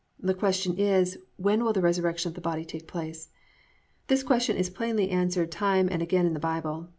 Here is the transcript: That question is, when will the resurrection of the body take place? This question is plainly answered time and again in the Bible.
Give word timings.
That 0.19 0.39
question 0.39 0.79
is, 0.79 1.19
when 1.37 1.63
will 1.63 1.73
the 1.73 1.81
resurrection 1.81 2.27
of 2.29 2.33
the 2.33 2.41
body 2.41 2.65
take 2.65 2.87
place? 2.87 3.29
This 4.07 4.23
question 4.23 4.57
is 4.57 4.67
plainly 4.67 5.11
answered 5.11 5.51
time 5.51 5.89
and 5.91 6.01
again 6.01 6.25
in 6.25 6.33
the 6.33 6.39
Bible. 6.39 6.89